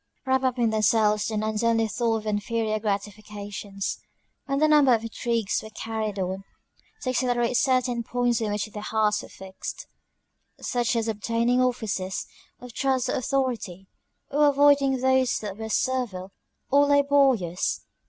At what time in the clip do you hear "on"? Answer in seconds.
6.17-6.43, 8.41-8.51